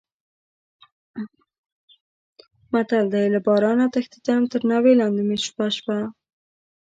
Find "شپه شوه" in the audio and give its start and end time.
5.45-5.99